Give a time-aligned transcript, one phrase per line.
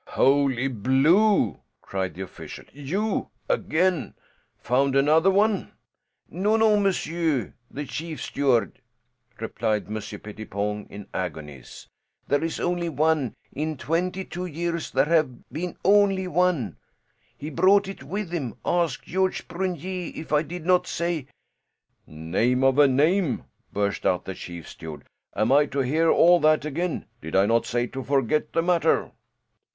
[0.07, 2.65] "Holy Blue!" cried that official.
[2.73, 3.29] "You?
[3.47, 4.15] Again?
[4.57, 5.73] Found another one?"
[6.27, 8.81] "No, no, monsieur the chief steward,"
[9.39, 11.85] replied Monsieur Pettipon in agonies;
[12.27, 13.35] "there is only one.
[13.53, 16.77] In twenty two years there has been only one.
[17.37, 18.55] He brought it with him.
[18.65, 21.27] Ask Georges Prunier if I did not say"
[22.07, 25.03] "Name of a name!" burst out the chief steward.
[25.35, 27.05] "Am I to hear all that again?
[27.21, 29.11] Did I not say to forget the matter?"